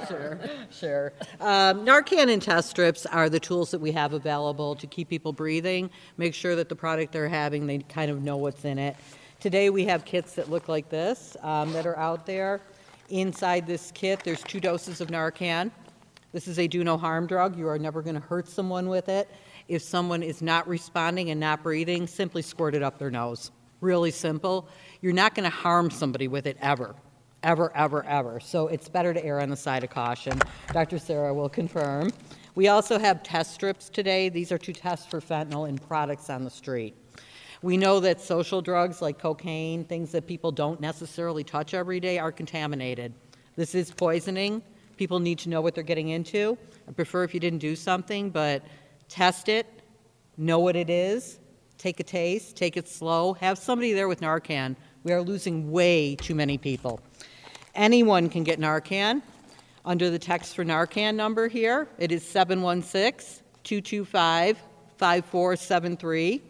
Sure, 0.08 0.40
sure. 0.70 1.12
Um, 1.40 1.84
Narcan 1.84 2.32
and 2.32 2.42
test 2.42 2.70
strips 2.70 3.06
are 3.06 3.28
the 3.28 3.38
tools 3.38 3.70
that 3.70 3.80
we 3.80 3.92
have 3.92 4.12
available 4.12 4.74
to 4.74 4.86
keep 4.88 5.08
people 5.08 5.32
breathing, 5.32 5.88
make 6.16 6.34
sure 6.34 6.56
that 6.56 6.68
the 6.68 6.74
product 6.74 7.12
they're 7.12 7.28
having, 7.28 7.66
they 7.66 7.78
kind 7.78 8.10
of 8.10 8.22
know 8.22 8.36
what's 8.36 8.64
in 8.64 8.78
it. 8.78 8.96
Today, 9.38 9.70
we 9.70 9.84
have 9.84 10.04
kits 10.04 10.34
that 10.34 10.50
look 10.50 10.68
like 10.68 10.88
this 10.88 11.36
um, 11.42 11.72
that 11.72 11.86
are 11.86 11.96
out 11.96 12.26
there. 12.26 12.60
Inside 13.08 13.66
this 13.66 13.92
kit, 13.92 14.22
there's 14.24 14.42
two 14.42 14.58
doses 14.58 15.00
of 15.00 15.08
Narcan. 15.08 15.70
This 16.32 16.48
is 16.48 16.58
a 16.58 16.66
do 16.66 16.82
no 16.82 16.96
harm 16.96 17.26
drug. 17.26 17.56
You 17.56 17.68
are 17.68 17.78
never 17.78 18.02
going 18.02 18.14
to 18.14 18.20
hurt 18.20 18.48
someone 18.48 18.88
with 18.88 19.08
it. 19.08 19.30
If 19.68 19.82
someone 19.82 20.22
is 20.22 20.42
not 20.42 20.66
responding 20.66 21.30
and 21.30 21.38
not 21.38 21.62
breathing, 21.62 22.06
simply 22.06 22.42
squirt 22.42 22.74
it 22.74 22.82
up 22.82 22.98
their 22.98 23.10
nose. 23.10 23.52
Really 23.80 24.10
simple. 24.10 24.68
You're 25.00 25.12
not 25.12 25.34
going 25.34 25.44
to 25.48 25.56
harm 25.56 25.90
somebody 25.90 26.26
with 26.26 26.46
it 26.46 26.56
ever. 26.60 26.94
Ever, 27.42 27.72
ever, 27.76 28.04
ever. 28.06 28.38
So 28.38 28.68
it's 28.68 28.88
better 28.88 29.12
to 29.12 29.24
err 29.24 29.40
on 29.40 29.50
the 29.50 29.56
side 29.56 29.82
of 29.82 29.90
caution. 29.90 30.38
Dr. 30.72 30.98
Sarah 30.98 31.34
will 31.34 31.48
confirm. 31.48 32.10
We 32.54 32.68
also 32.68 32.98
have 33.00 33.22
test 33.24 33.52
strips 33.52 33.88
today. 33.88 34.28
These 34.28 34.52
are 34.52 34.58
to 34.58 34.72
test 34.72 35.10
for 35.10 35.20
fentanyl 35.20 35.68
in 35.68 35.76
products 35.76 36.30
on 36.30 36.44
the 36.44 36.50
street. 36.50 36.94
We 37.60 37.76
know 37.76 37.98
that 38.00 38.20
social 38.20 38.62
drugs 38.62 39.02
like 39.02 39.18
cocaine, 39.18 39.84
things 39.84 40.12
that 40.12 40.26
people 40.26 40.52
don't 40.52 40.80
necessarily 40.80 41.42
touch 41.42 41.74
every 41.74 41.98
day, 41.98 42.18
are 42.18 42.30
contaminated. 42.30 43.12
This 43.56 43.74
is 43.74 43.90
poisoning. 43.90 44.62
People 44.96 45.18
need 45.18 45.38
to 45.40 45.48
know 45.48 45.60
what 45.60 45.74
they're 45.74 45.82
getting 45.82 46.10
into. 46.10 46.56
I 46.88 46.92
prefer 46.92 47.24
if 47.24 47.34
you 47.34 47.40
didn't 47.40 47.60
do 47.60 47.74
something, 47.74 48.30
but 48.30 48.62
test 49.08 49.48
it, 49.48 49.66
know 50.36 50.60
what 50.60 50.76
it 50.76 50.90
is, 50.90 51.38
take 51.78 51.98
a 51.98 52.04
taste, 52.04 52.56
take 52.56 52.76
it 52.76 52.86
slow, 52.88 53.32
have 53.34 53.58
somebody 53.58 53.92
there 53.92 54.06
with 54.06 54.20
Narcan. 54.20 54.76
We 55.02 55.12
are 55.12 55.22
losing 55.22 55.72
way 55.72 56.14
too 56.16 56.34
many 56.34 56.56
people. 56.58 57.00
Anyone 57.74 58.28
can 58.28 58.44
get 58.44 58.60
Narcan 58.60 59.22
under 59.84 60.10
the 60.10 60.18
text 60.18 60.54
for 60.54 60.64
Narcan 60.64 61.14
number 61.14 61.48
here. 61.48 61.88
It 61.98 62.12
is 62.12 62.26
716 62.26 63.42
225 63.64 64.58
5473. 64.98 66.42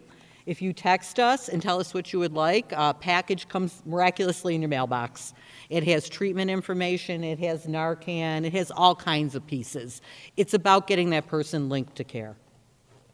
If 0.45 0.61
you 0.61 0.73
text 0.73 1.19
us 1.19 1.47
and 1.47 1.61
tell 1.61 1.79
us 1.79 1.93
what 1.93 2.11
you 2.11 2.19
would 2.19 2.33
like, 2.33 2.73
a 2.73 2.93
package 2.93 3.47
comes 3.47 3.81
miraculously 3.85 4.53
in 4.55 4.61
your 4.61 4.67
mailbox. 4.67 5.33
It 5.69 5.85
has 5.85 6.09
treatment 6.09 6.51
information, 6.51 7.23
it 7.23 7.39
has 7.39 7.65
Narcan, 7.65 8.45
it 8.45 8.51
has 8.51 8.69
all 8.69 8.93
kinds 8.93 9.35
of 9.35 9.47
pieces. 9.47 10.01
It's 10.35 10.53
about 10.53 10.87
getting 10.87 11.11
that 11.11 11.27
person 11.27 11.69
linked 11.69 11.95
to 11.95 12.03
care. 12.03 12.35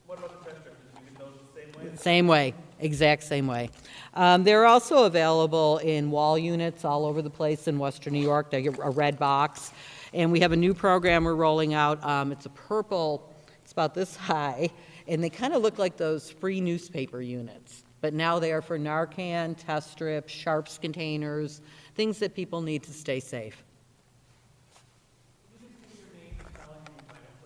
What 0.07 0.17
about 0.17 0.43
the 0.43 0.49
test 0.49 0.61
strips? 0.61 0.79
Do 0.95 1.01
you 1.05 1.19
those 1.19 1.39
the 1.53 1.61
same 1.61 1.91
way? 1.91 1.97
Same 1.97 2.27
way, 2.27 2.53
exact 2.79 3.23
same 3.23 3.47
way. 3.47 3.69
Um, 4.13 4.43
they're 4.43 4.65
also 4.65 5.03
available 5.03 5.77
in 5.79 6.11
wall 6.11 6.37
units 6.37 6.85
all 6.85 7.05
over 7.05 7.21
the 7.21 7.29
place 7.29 7.67
in 7.67 7.77
Western 7.77 8.13
New 8.13 8.21
York. 8.21 8.49
They 8.49 8.61
get 8.61 8.77
a 8.81 8.89
red 8.89 9.19
box. 9.19 9.71
And 10.13 10.31
we 10.31 10.39
have 10.39 10.51
a 10.51 10.55
new 10.55 10.73
program 10.73 11.23
we're 11.23 11.35
rolling 11.35 11.73
out. 11.73 12.03
Um, 12.03 12.31
it's 12.31 12.45
a 12.45 12.49
purple, 12.49 13.31
it's 13.63 13.71
about 13.71 13.93
this 13.93 14.15
high, 14.15 14.69
and 15.07 15.23
they 15.23 15.29
kind 15.29 15.53
of 15.53 15.61
look 15.61 15.77
like 15.77 15.97
those 15.97 16.31
free 16.31 16.59
newspaper 16.61 17.21
units. 17.21 17.83
But 18.01 18.13
now 18.13 18.39
they 18.39 18.51
are 18.51 18.61
for 18.61 18.79
Narcan, 18.79 19.55
test 19.57 19.91
strips, 19.91 20.33
sharps 20.33 20.77
containers, 20.77 21.61
things 21.95 22.17
that 22.19 22.33
people 22.33 22.61
need 22.61 22.83
to 22.83 22.93
stay 22.93 23.19
safe. 23.19 23.63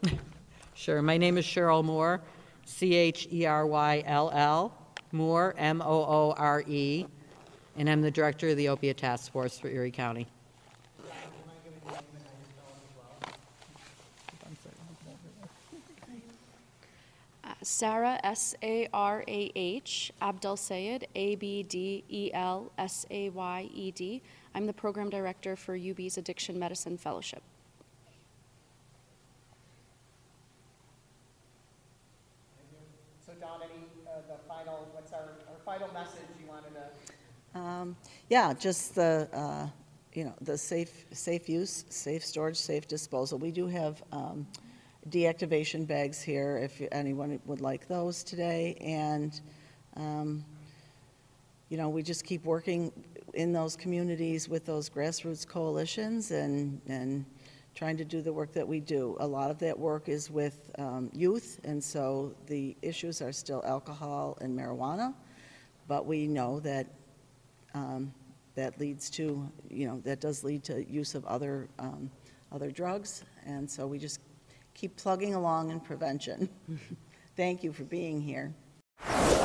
Sure. 0.75 1.01
My 1.01 1.17
name 1.17 1.37
is 1.37 1.45
Cheryl 1.45 1.81
Moore, 1.81 2.19
C 2.65 2.93
H 2.93 3.29
E 3.31 3.45
R 3.45 3.65
Y 3.65 4.03
L 4.05 4.29
L, 4.33 4.82
Moore, 5.13 5.56
M 5.58 5.82
O 5.82 5.86
O 5.86 6.34
R 6.38 6.63
E, 6.67 7.06
and 7.78 7.89
I'm 7.89 8.02
the 8.02 8.12
director 8.12 8.49
of 8.49 8.58
the 8.58 8.67
opiate 8.69 8.97
task 8.97 9.32
force 9.32 9.58
for 9.58 9.67
Erie 9.69 9.91
County. 9.91 10.28
Sarah, 17.62 18.19
S 18.23 18.56
A 18.62 18.89
R 18.93 19.23
A 19.28 19.52
H, 19.56 20.12
Abdel 20.21 20.58
Sayed, 20.58 21.08
A 21.15 21.36
B 21.36 21.63
D 21.63 22.04
E 22.10 22.30
L 22.34 22.71
S 22.78 23.06
A 23.10 23.30
Y 23.30 23.69
E 23.73 23.91
D. 23.91 24.21
I'm 24.54 24.67
the 24.67 24.73
program 24.73 25.10
director 25.10 25.56
for 25.56 25.76
UB's 25.78 26.17
Addiction 26.17 26.60
Medicine 26.60 26.97
Fellowship. 26.97 27.41
Dawn, 33.39 33.59
any, 33.63 33.85
uh, 34.07 34.21
the 34.27 34.37
final, 34.47 34.87
what's 34.93 35.13
our, 35.13 35.29
our 35.49 35.59
final 35.65 35.91
message 35.93 36.21
you 36.41 36.47
wanted 36.47 36.71
to? 36.73 37.59
Um, 37.59 37.95
Yeah, 38.29 38.53
just 38.53 38.95
the, 38.95 39.27
uh, 39.33 39.67
you 40.13 40.25
know, 40.25 40.33
the 40.41 40.57
safe, 40.57 41.05
safe 41.11 41.49
use, 41.49 41.85
safe 41.89 42.25
storage, 42.25 42.57
safe 42.57 42.87
disposal. 42.87 43.37
We 43.37 43.51
do 43.51 43.67
have 43.67 44.03
um, 44.11 44.47
deactivation 45.09 45.85
bags 45.87 46.21
here 46.21 46.57
if 46.57 46.81
anyone 46.91 47.39
would 47.45 47.61
like 47.61 47.87
those 47.87 48.23
today. 48.23 48.77
And, 48.81 49.39
um, 49.97 50.43
you 51.69 51.77
know, 51.77 51.89
we 51.89 52.03
just 52.03 52.23
keep 52.23 52.45
working 52.45 52.91
in 53.33 53.51
those 53.51 53.75
communities 53.75 54.47
with 54.47 54.65
those 54.65 54.89
grassroots 54.89 55.47
coalitions 55.47 56.31
and, 56.31 56.79
and 56.87 57.25
trying 57.75 57.97
to 57.97 58.05
do 58.05 58.21
the 58.21 58.31
work 58.31 58.53
that 58.53 58.67
we 58.67 58.79
do. 58.79 59.17
A 59.19 59.27
lot 59.27 59.49
of 59.49 59.59
that 59.59 59.77
work 59.77 60.09
is 60.09 60.29
with 60.29 60.71
um, 60.77 61.09
youth, 61.13 61.59
and 61.63 61.83
so 61.83 62.33
the 62.47 62.75
issues 62.81 63.21
are 63.21 63.31
still 63.31 63.63
alcohol 63.65 64.38
and 64.41 64.57
marijuana, 64.57 65.13
but 65.88 66.05
we 66.05 66.27
know 66.27 66.59
that 66.59 66.88
um, 67.73 68.13
that 68.55 68.79
leads 68.79 69.09
to, 69.09 69.49
you 69.69 69.88
know, 69.88 69.99
that 70.03 70.21
does 70.21 70.43
lead 70.43 70.63
to 70.63 70.86
use 70.86 71.15
of 71.15 71.25
other, 71.25 71.67
um, 71.79 72.12
other 72.51 72.69
drugs, 72.69 73.23
and 73.45 73.69
so 73.69 73.88
we 73.88 73.97
just 73.97 74.19
keep 74.75 74.95
plugging 74.95 75.33
along 75.33 75.71
in 75.71 75.79
prevention. 75.79 76.47
Thank 77.36 77.63
you 77.63 77.73
for 77.73 77.83
being 77.83 78.21
here. 78.21 78.53